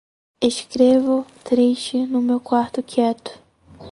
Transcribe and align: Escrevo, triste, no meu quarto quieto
Escrevo, 0.41 1.27
triste, 1.43 2.07
no 2.07 2.23
meu 2.23 2.39
quarto 2.39 2.81
quieto 2.81 3.39